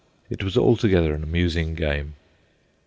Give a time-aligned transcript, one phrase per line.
[0.31, 2.15] It was altogether an amusing game.